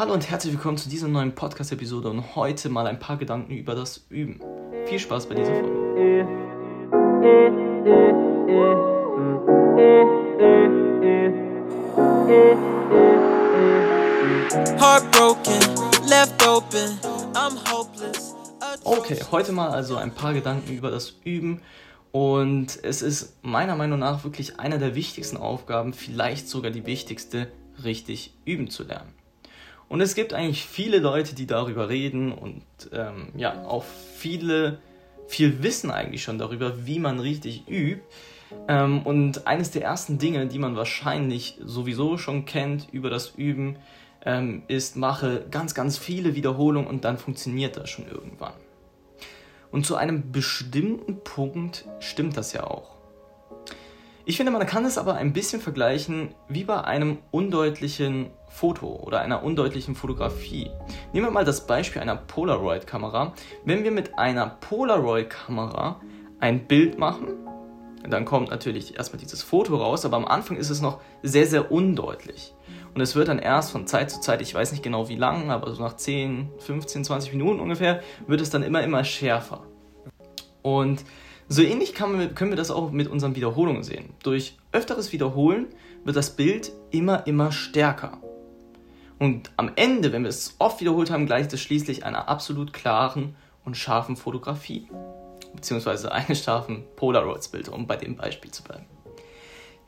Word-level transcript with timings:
Hallo 0.00 0.14
und 0.14 0.30
herzlich 0.30 0.54
willkommen 0.54 0.78
zu 0.78 0.88
dieser 0.88 1.08
neuen 1.08 1.34
Podcast-Episode 1.34 2.08
und 2.08 2.34
heute 2.34 2.70
mal 2.70 2.86
ein 2.86 2.98
paar 2.98 3.18
Gedanken 3.18 3.52
über 3.52 3.74
das 3.74 4.06
Üben. 4.08 4.40
Viel 4.86 4.98
Spaß 4.98 5.26
bei 5.26 5.34
dieser 5.34 5.52
Folge. 5.52 6.26
Okay, 18.84 19.18
heute 19.30 19.52
mal 19.52 19.68
also 19.68 19.96
ein 19.96 20.14
paar 20.14 20.32
Gedanken 20.32 20.72
über 20.72 20.90
das 20.90 21.12
Üben 21.24 21.60
und 22.10 22.82
es 22.82 23.02
ist 23.02 23.36
meiner 23.42 23.76
Meinung 23.76 23.98
nach 23.98 24.24
wirklich 24.24 24.58
einer 24.60 24.78
der 24.78 24.94
wichtigsten 24.94 25.36
Aufgaben, 25.36 25.92
vielleicht 25.92 26.48
sogar 26.48 26.70
die 26.70 26.86
wichtigste, 26.86 27.52
richtig 27.84 28.32
üben 28.46 28.70
zu 28.70 28.84
lernen. 28.84 29.19
Und 29.90 30.00
es 30.00 30.14
gibt 30.14 30.32
eigentlich 30.32 30.64
viele 30.64 31.00
Leute, 31.00 31.34
die 31.34 31.48
darüber 31.48 31.88
reden 31.88 32.30
und 32.30 32.62
ähm, 32.92 33.30
ja, 33.36 33.64
auch 33.64 33.84
viele, 34.14 34.78
viel 35.26 35.64
Wissen 35.64 35.90
eigentlich 35.90 36.22
schon 36.22 36.38
darüber, 36.38 36.86
wie 36.86 37.00
man 37.00 37.18
richtig 37.18 37.68
übt. 37.68 38.00
Ähm, 38.68 39.02
und 39.02 39.48
eines 39.48 39.72
der 39.72 39.82
ersten 39.82 40.18
Dinge, 40.18 40.46
die 40.46 40.60
man 40.60 40.76
wahrscheinlich 40.76 41.58
sowieso 41.64 42.18
schon 42.18 42.44
kennt 42.44 42.86
über 42.92 43.10
das 43.10 43.30
Üben, 43.30 43.78
ähm, 44.24 44.62
ist, 44.68 44.94
mache 44.94 45.44
ganz, 45.50 45.74
ganz 45.74 45.98
viele 45.98 46.36
Wiederholungen 46.36 46.88
und 46.88 47.04
dann 47.04 47.18
funktioniert 47.18 47.76
das 47.76 47.90
schon 47.90 48.06
irgendwann. 48.06 48.54
Und 49.72 49.86
zu 49.86 49.96
einem 49.96 50.30
bestimmten 50.30 51.24
Punkt 51.24 51.88
stimmt 51.98 52.36
das 52.36 52.52
ja 52.52 52.62
auch. 52.62 52.99
Ich 54.30 54.36
finde, 54.36 54.52
man 54.52 54.64
kann 54.64 54.84
es 54.84 54.96
aber 54.96 55.16
ein 55.16 55.32
bisschen 55.32 55.60
vergleichen 55.60 56.36
wie 56.48 56.62
bei 56.62 56.84
einem 56.84 57.18
undeutlichen 57.32 58.30
Foto 58.46 58.86
oder 58.86 59.22
einer 59.22 59.42
undeutlichen 59.42 59.96
Fotografie. 59.96 60.70
Nehmen 61.12 61.26
wir 61.26 61.32
mal 61.32 61.44
das 61.44 61.66
Beispiel 61.66 62.00
einer 62.00 62.14
Polaroid-Kamera. 62.14 63.32
Wenn 63.64 63.82
wir 63.82 63.90
mit 63.90 64.20
einer 64.20 64.46
Polaroid-Kamera 64.46 66.00
ein 66.38 66.68
Bild 66.68 66.96
machen, 66.96 67.38
dann 68.08 68.24
kommt 68.24 68.50
natürlich 68.50 68.96
erstmal 68.96 69.18
dieses 69.18 69.42
Foto 69.42 69.74
raus, 69.74 70.04
aber 70.04 70.18
am 70.18 70.26
Anfang 70.26 70.56
ist 70.58 70.70
es 70.70 70.80
noch 70.80 71.00
sehr, 71.24 71.48
sehr 71.48 71.72
undeutlich. 71.72 72.54
Und 72.94 73.00
es 73.00 73.16
wird 73.16 73.26
dann 73.26 73.40
erst 73.40 73.72
von 73.72 73.88
Zeit 73.88 74.12
zu 74.12 74.20
Zeit, 74.20 74.40
ich 74.42 74.54
weiß 74.54 74.70
nicht 74.70 74.84
genau 74.84 75.08
wie 75.08 75.16
lang, 75.16 75.50
aber 75.50 75.74
so 75.74 75.82
nach 75.82 75.96
10, 75.96 76.50
15, 76.60 77.02
20 77.02 77.32
Minuten 77.32 77.58
ungefähr, 77.58 78.00
wird 78.28 78.40
es 78.40 78.50
dann 78.50 78.62
immer, 78.62 78.84
immer 78.84 79.02
schärfer. 79.02 79.64
Und 80.62 81.04
so 81.52 81.62
ähnlich 81.62 81.98
man, 81.98 82.34
können 82.36 82.52
wir 82.52 82.56
das 82.56 82.70
auch 82.70 82.92
mit 82.92 83.08
unseren 83.08 83.34
Wiederholungen 83.34 83.82
sehen. 83.82 84.14
Durch 84.22 84.56
öfteres 84.70 85.12
Wiederholen 85.12 85.66
wird 86.04 86.14
das 86.16 86.36
Bild 86.36 86.70
immer, 86.92 87.26
immer 87.26 87.50
stärker. 87.50 88.18
Und 89.18 89.50
am 89.56 89.72
Ende, 89.74 90.12
wenn 90.12 90.22
wir 90.22 90.28
es 90.28 90.54
oft 90.60 90.80
wiederholt 90.80 91.10
haben, 91.10 91.26
gleicht 91.26 91.52
es 91.52 91.60
schließlich 91.60 92.04
einer 92.06 92.28
absolut 92.28 92.72
klaren 92.72 93.34
und 93.64 93.76
scharfen 93.76 94.16
Fotografie. 94.16 94.88
Beziehungsweise 95.52 96.12
eines 96.12 96.44
scharfen 96.44 96.84
Polaroids-Bild, 96.94 97.68
um 97.68 97.88
bei 97.88 97.96
dem 97.96 98.14
Beispiel 98.14 98.52
zu 98.52 98.62
bleiben. 98.62 98.86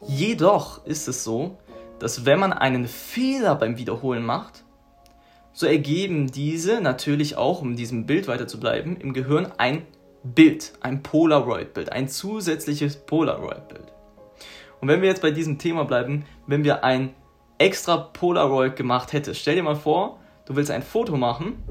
Jedoch 0.05 0.85
ist 0.85 1.07
es 1.07 1.23
so, 1.23 1.59
dass 2.01 2.27
wenn 2.27 2.41
man 2.41 2.53
einen 2.53 2.89
Fehler 2.89 3.55
beim 3.55 3.79
Wiederholen 3.79 4.25
macht, 4.25 4.65
so 5.53 5.67
ergeben 5.67 6.27
diese 6.33 6.81
natürlich 6.81 7.37
auch, 7.37 7.63
um 7.63 7.77
diesem 7.77 8.05
Bild 8.05 8.27
weiter 8.27 8.49
zu 8.49 8.59
bleiben, 8.59 8.97
im 8.97 9.13
Gehirn 9.13 9.53
ein 9.59 9.87
Bild, 10.25 10.73
ein 10.81 11.03
Polaroid-Bild, 11.03 11.91
ein 11.91 12.09
zusätzliches 12.09 12.97
Polaroid-Bild. 12.97 13.93
Und 14.81 14.89
wenn 14.89 15.01
wir 15.01 15.09
jetzt 15.09 15.23
bei 15.23 15.31
diesem 15.31 15.59
Thema 15.59 15.85
bleiben, 15.85 16.25
wenn 16.47 16.65
wir 16.65 16.85
ein 16.85 17.15
extra 17.59 17.97
Polaroid 17.97 18.77
gemacht 18.77 19.13
hättest, 19.13 19.41
stell 19.41 19.57
dir 19.57 19.63
mal 19.63 19.77
vor, 19.77 20.19
du 20.47 20.57
willst 20.57 20.71
ein 20.71 20.83
Foto 20.83 21.17
machen 21.17 21.63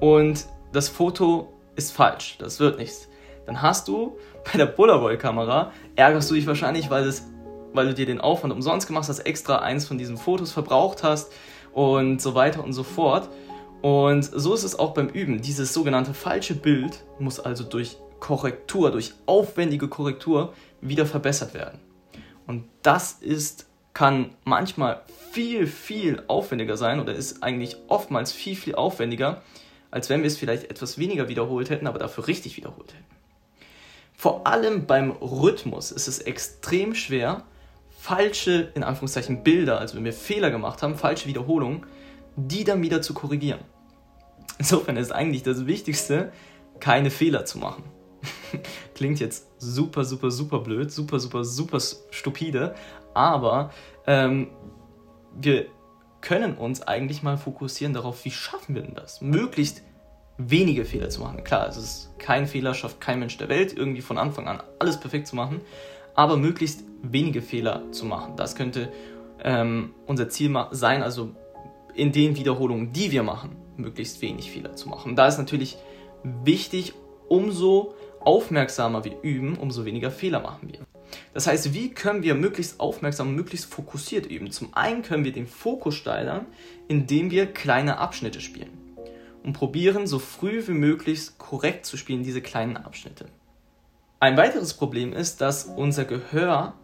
und 0.00 0.46
das 0.72 0.88
Foto 0.88 1.52
ist 1.76 1.92
falsch, 1.92 2.36
das 2.38 2.60
wird 2.60 2.78
nichts. 2.78 3.08
Dann 3.46 3.62
hast 3.62 3.88
du 3.88 4.18
bei 4.44 4.58
der 4.58 4.66
Polaroid-Kamera, 4.66 5.72
ärgerst 5.96 6.30
du 6.30 6.34
dich 6.34 6.46
wahrscheinlich, 6.46 6.90
weil, 6.90 7.04
es, 7.04 7.26
weil 7.72 7.86
du 7.86 7.94
dir 7.94 8.06
den 8.06 8.20
Aufwand 8.20 8.52
umsonst 8.52 8.86
gemacht 8.86 9.08
hast, 9.08 9.20
extra 9.20 9.60
eins 9.60 9.86
von 9.86 9.96
diesen 9.96 10.16
Fotos 10.16 10.52
verbraucht 10.52 11.02
hast 11.02 11.32
und 11.72 12.20
so 12.20 12.34
weiter 12.34 12.62
und 12.64 12.72
so 12.72 12.82
fort. 12.82 13.28
Und 13.80 14.22
so 14.24 14.54
ist 14.54 14.64
es 14.64 14.78
auch 14.78 14.94
beim 14.94 15.08
Üben. 15.08 15.40
Dieses 15.40 15.72
sogenannte 15.72 16.14
falsche 16.14 16.54
Bild 16.54 17.04
muss 17.18 17.38
also 17.38 17.64
durch 17.64 17.96
Korrektur, 18.18 18.90
durch 18.90 19.14
aufwendige 19.26 19.88
Korrektur 19.88 20.52
wieder 20.80 21.06
verbessert 21.06 21.54
werden. 21.54 21.78
Und 22.46 22.64
das 22.82 23.12
ist, 23.20 23.66
kann 23.94 24.30
manchmal 24.44 25.02
viel, 25.32 25.66
viel 25.66 26.22
aufwendiger 26.26 26.76
sein 26.76 26.98
oder 26.98 27.14
ist 27.14 27.42
eigentlich 27.42 27.76
oftmals 27.88 28.32
viel, 28.32 28.56
viel 28.56 28.74
aufwendiger, 28.74 29.42
als 29.90 30.08
wenn 30.08 30.22
wir 30.22 30.26
es 30.26 30.36
vielleicht 30.36 30.64
etwas 30.70 30.98
weniger 30.98 31.28
wiederholt 31.28 31.70
hätten, 31.70 31.86
aber 31.86 31.98
dafür 31.98 32.26
richtig 32.26 32.56
wiederholt 32.56 32.92
hätten. 32.92 33.04
Vor 34.14 34.46
allem 34.46 34.86
beim 34.86 35.12
Rhythmus 35.12 35.92
ist 35.92 36.08
es 36.08 36.18
extrem 36.18 36.94
schwer, 36.94 37.44
falsche, 38.00 38.72
in 38.74 38.82
Anführungszeichen, 38.82 39.44
Bilder, 39.44 39.78
also 39.78 39.96
wenn 39.96 40.04
wir 40.04 40.12
Fehler 40.12 40.50
gemacht 40.50 40.82
haben, 40.82 40.96
falsche 40.96 41.28
Wiederholungen, 41.28 41.84
die 42.46 42.64
dann 42.64 42.82
wieder 42.82 43.02
zu 43.02 43.14
korrigieren. 43.14 43.60
Insofern 44.58 44.96
ist 44.96 45.12
eigentlich 45.12 45.42
das 45.42 45.66
Wichtigste, 45.66 46.32
keine 46.80 47.10
Fehler 47.10 47.44
zu 47.44 47.58
machen. 47.58 47.84
Klingt 48.94 49.20
jetzt 49.20 49.46
super, 49.58 50.04
super, 50.04 50.30
super 50.30 50.60
blöd, 50.60 50.90
super, 50.90 51.18
super, 51.18 51.44
super 51.44 51.78
stupide, 52.10 52.74
aber 53.14 53.70
ähm, 54.06 54.48
wir 55.34 55.66
können 56.20 56.56
uns 56.56 56.82
eigentlich 56.82 57.22
mal 57.22 57.36
fokussieren 57.36 57.94
darauf, 57.94 58.24
wie 58.24 58.30
schaffen 58.30 58.74
wir 58.74 58.82
denn 58.82 58.94
das? 58.94 59.20
Möglichst 59.20 59.82
wenige 60.36 60.84
Fehler 60.84 61.10
zu 61.10 61.20
machen. 61.20 61.44
Klar, 61.44 61.68
es 61.68 61.76
ist 61.76 62.18
kein 62.18 62.46
Fehler, 62.46 62.74
schafft 62.74 63.00
kein 63.00 63.18
Mensch 63.18 63.36
der 63.38 63.48
Welt, 63.48 63.76
irgendwie 63.76 64.02
von 64.02 64.18
Anfang 64.18 64.48
an 64.48 64.62
alles 64.78 64.98
perfekt 64.98 65.26
zu 65.26 65.36
machen, 65.36 65.60
aber 66.14 66.36
möglichst 66.36 66.84
wenige 67.02 67.42
Fehler 67.42 67.90
zu 67.92 68.04
machen. 68.04 68.34
Das 68.36 68.56
könnte 68.56 68.92
ähm, 69.42 69.94
unser 70.06 70.28
Ziel 70.28 70.54
sein, 70.72 71.02
also 71.02 71.34
in 71.98 72.12
den 72.12 72.36
Wiederholungen, 72.36 72.92
die 72.92 73.10
wir 73.10 73.22
machen, 73.22 73.56
möglichst 73.76 74.22
wenig 74.22 74.50
Fehler 74.50 74.74
zu 74.76 74.88
machen. 74.88 75.16
Da 75.16 75.26
ist 75.26 75.38
natürlich 75.38 75.76
wichtig, 76.22 76.94
umso 77.28 77.94
aufmerksamer 78.20 79.04
wir 79.04 79.20
üben, 79.22 79.56
umso 79.56 79.84
weniger 79.84 80.10
Fehler 80.10 80.40
machen 80.40 80.70
wir. 80.70 80.80
Das 81.34 81.46
heißt, 81.46 81.74
wie 81.74 81.90
können 81.90 82.22
wir 82.22 82.34
möglichst 82.34 82.80
aufmerksam, 82.80 83.34
möglichst 83.34 83.72
fokussiert 83.72 84.26
üben? 84.26 84.50
Zum 84.50 84.74
einen 84.74 85.02
können 85.02 85.24
wir 85.24 85.32
den 85.32 85.46
Fokus 85.46 85.94
steigern, 85.94 86.46
indem 86.86 87.30
wir 87.30 87.46
kleine 87.46 87.98
Abschnitte 87.98 88.40
spielen 88.40 88.70
und 89.42 89.54
probieren, 89.54 90.06
so 90.06 90.18
früh 90.18 90.66
wie 90.66 90.72
möglich 90.72 91.30
korrekt 91.38 91.86
zu 91.86 91.96
spielen, 91.96 92.22
diese 92.22 92.42
kleinen 92.42 92.76
Abschnitte. 92.76 93.26
Ein 94.20 94.36
weiteres 94.36 94.74
Problem 94.74 95.12
ist, 95.12 95.40
dass 95.40 95.64
unser 95.64 96.04
Gehör 96.04 96.74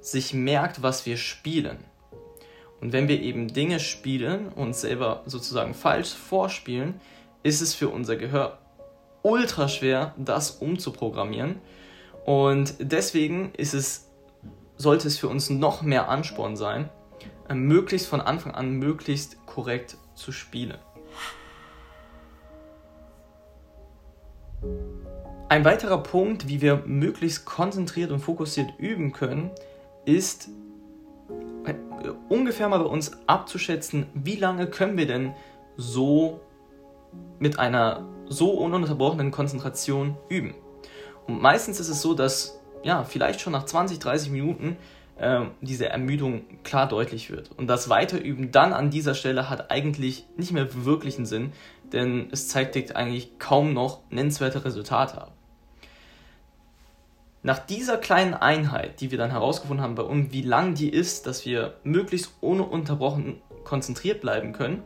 sich 0.00 0.34
merkt, 0.34 0.82
was 0.82 1.06
wir 1.06 1.16
spielen. 1.16 1.78
Und 2.80 2.92
wenn 2.92 3.08
wir 3.08 3.20
eben 3.20 3.48
Dinge 3.48 3.78
spielen 3.78 4.48
und 4.48 4.74
selber 4.74 5.22
sozusagen 5.26 5.74
falsch 5.74 6.14
vorspielen, 6.14 7.00
ist 7.42 7.60
es 7.60 7.74
für 7.74 7.88
unser 7.88 8.16
Gehör 8.16 8.58
ultra 9.22 9.68
schwer, 9.68 10.14
das 10.16 10.50
umzuprogrammieren. 10.50 11.60
Und 12.24 12.74
deswegen 12.78 13.52
ist 13.56 13.74
es, 13.74 14.08
sollte 14.76 15.08
es 15.08 15.18
für 15.18 15.28
uns 15.28 15.50
noch 15.50 15.82
mehr 15.82 16.08
Ansporn 16.08 16.56
sein, 16.56 16.88
äh, 17.48 17.54
möglichst 17.54 18.08
von 18.08 18.20
Anfang 18.20 18.54
an 18.54 18.72
möglichst 18.72 19.44
korrekt 19.46 19.96
zu 20.14 20.32
spielen. 20.32 20.78
Ein 25.48 25.64
weiterer 25.64 26.02
Punkt, 26.02 26.48
wie 26.48 26.60
wir 26.60 26.84
möglichst 26.86 27.44
konzentriert 27.44 28.12
und 28.12 28.20
fokussiert 28.20 28.70
üben 28.78 29.12
können, 29.12 29.50
ist 30.04 30.48
ungefähr 32.28 32.68
mal 32.68 32.78
bei 32.78 32.86
uns 32.86 33.12
abzuschätzen, 33.26 34.06
wie 34.14 34.36
lange 34.36 34.66
können 34.66 34.96
wir 34.96 35.06
denn 35.06 35.34
so 35.76 36.40
mit 37.38 37.58
einer 37.58 38.06
so 38.28 38.52
ununterbrochenen 38.52 39.30
Konzentration 39.30 40.16
üben. 40.28 40.54
Und 41.26 41.42
meistens 41.42 41.80
ist 41.80 41.88
es 41.88 42.00
so, 42.00 42.14
dass 42.14 42.60
ja, 42.82 43.04
vielleicht 43.04 43.40
schon 43.40 43.52
nach 43.52 43.64
20, 43.64 43.98
30 43.98 44.30
Minuten 44.30 44.76
äh, 45.18 45.42
diese 45.60 45.88
Ermüdung 45.88 46.44
klar 46.64 46.88
deutlich 46.88 47.30
wird. 47.30 47.50
Und 47.56 47.66
das 47.66 47.88
Weiterüben 47.88 48.52
dann 48.52 48.72
an 48.72 48.90
dieser 48.90 49.14
Stelle 49.14 49.50
hat 49.50 49.70
eigentlich 49.70 50.24
nicht 50.36 50.52
mehr 50.52 50.84
wirklich 50.84 51.16
einen 51.16 51.26
Sinn, 51.26 51.52
denn 51.92 52.28
es 52.30 52.48
zeigt 52.48 52.96
eigentlich 52.96 53.38
kaum 53.38 53.74
noch 53.74 54.00
nennenswerte 54.10 54.64
Resultate 54.64 55.20
ab. 55.20 55.32
Nach 57.42 57.58
dieser 57.58 57.96
kleinen 57.96 58.34
Einheit, 58.34 59.00
die 59.00 59.10
wir 59.10 59.18
dann 59.18 59.30
herausgefunden 59.30 59.82
haben 59.82 59.94
bei 59.94 60.02
uns, 60.02 60.30
wie 60.30 60.42
lang 60.42 60.74
die 60.74 60.90
ist, 60.90 61.26
dass 61.26 61.46
wir 61.46 61.74
möglichst 61.84 62.32
ohne 62.42 62.64
unterbrochen 62.64 63.40
konzentriert 63.64 64.20
bleiben 64.20 64.52
können, 64.52 64.82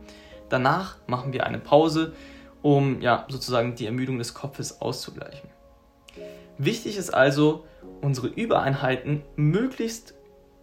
danach 0.47 0.95
machen 1.07 1.33
wir 1.33 1.45
eine 1.45 1.59
Pause, 1.59 2.13
um 2.61 3.01
ja 3.01 3.25
sozusagen 3.27 3.75
die 3.75 3.85
Ermüdung 3.85 4.19
des 4.19 4.33
Kopfes 4.33 4.79
auszugleichen. 4.81 5.49
Wichtig 6.57 6.95
ist 6.95 7.13
also, 7.13 7.65
unsere 8.01 8.27
Übereinheiten 8.27 9.23
möglichst 9.35 10.13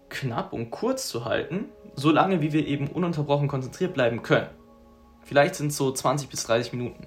knapp 0.09 0.55
und 0.55 0.71
kurz 0.71 1.09
zu 1.09 1.27
halten, 1.27 1.67
solange 1.95 2.41
wie 2.41 2.55
wir 2.55 2.67
eben 2.67 2.89
ununterbrochen 2.89 3.49
konzentriert 3.49 3.93
bleiben 3.93 4.23
können. 4.23 4.49
Vielleicht 5.25 5.57
sind 5.57 5.69
es 5.69 5.77
so 5.77 5.93
20 5.93 6.31
bis 6.31 6.45
30 6.45 6.73
Minuten. 6.73 7.07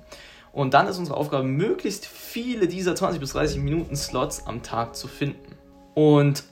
Und 0.56 0.74
dann 0.74 0.88
ist 0.88 0.98
unsere 0.98 1.18
Aufgabe, 1.18 1.44
möglichst 1.44 2.06
viele 2.06 2.70
dieser 2.70 2.96
20 2.96 3.20
bis 3.20 3.34
30 3.34 3.62
Minuten 3.62 3.98
Slots 3.98 4.48
am 4.48 4.64
Tag 4.64 4.96
zu 4.96 5.10
finden. 5.10 5.58
Und 5.96 6.46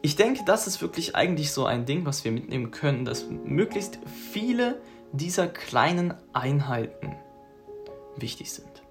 ich 0.00 0.16
denke, 0.16 0.40
das 0.46 0.66
ist 0.66 0.80
wirklich 0.80 1.14
eigentlich 1.14 1.52
so 1.52 1.66
ein 1.66 1.84
Ding, 1.84 2.06
was 2.06 2.24
wir 2.24 2.32
mitnehmen 2.32 2.70
können, 2.70 3.04
dass 3.04 3.26
möglichst 3.28 3.98
viele 4.32 4.80
dieser 5.12 5.48
kleinen 5.48 6.14
Einheiten 6.32 7.14
wichtig 8.16 8.50
sind. 8.50 8.82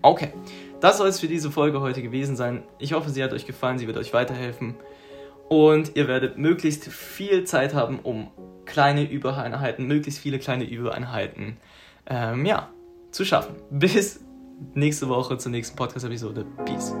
Okay, 0.00 0.32
das 0.80 0.96
soll 0.96 1.08
es 1.08 1.20
für 1.20 1.28
diese 1.28 1.50
Folge 1.50 1.82
heute 1.82 2.00
gewesen 2.00 2.34
sein. 2.34 2.62
Ich 2.78 2.94
hoffe, 2.94 3.10
sie 3.10 3.22
hat 3.22 3.34
euch 3.34 3.46
gefallen, 3.46 3.78
sie 3.78 3.86
wird 3.86 3.98
euch 3.98 4.14
weiterhelfen. 4.14 4.74
Und 5.50 5.96
ihr 5.96 6.08
werdet 6.08 6.38
möglichst 6.38 6.86
viel 6.86 7.44
Zeit 7.44 7.74
haben, 7.74 7.98
um 7.98 8.28
kleine 8.64 9.02
Übereinheiten, 9.04 9.86
möglichst 9.86 10.20
viele 10.20 10.38
kleine 10.38 10.64
Übereinheiten, 10.64 11.58
ähm, 12.06 12.46
ja, 12.46 12.70
zu 13.10 13.24
schaffen. 13.24 13.56
Bis 13.70 14.20
nächste 14.74 15.08
Woche 15.08 15.38
zur 15.38 15.52
nächsten 15.52 15.76
Podcast-Episode. 15.76 16.44
Peace. 16.64 16.94